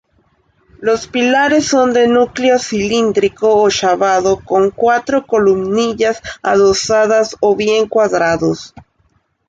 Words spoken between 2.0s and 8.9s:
núcleo cilíndrico ochavado con cuatro columnillas adosadas o bien cuadrados.